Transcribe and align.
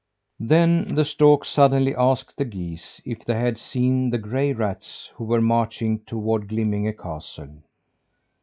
Then 0.39 0.95
the 0.95 1.05
stork 1.05 1.45
suddenly 1.45 1.95
asked 1.95 2.35
the 2.35 2.43
geese 2.43 2.99
if 3.05 3.23
they 3.23 3.35
had 3.35 3.59
seen 3.59 4.09
the 4.09 4.17
gray 4.17 4.51
rats 4.51 5.11
who 5.13 5.25
were 5.25 5.41
marching 5.41 5.99
toward 6.05 6.47
Glimminge 6.47 6.97
castle. 6.97 7.61